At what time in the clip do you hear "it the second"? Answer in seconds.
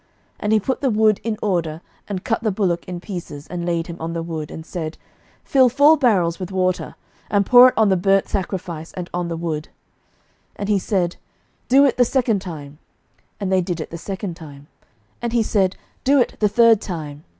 11.85-12.39, 13.79-14.33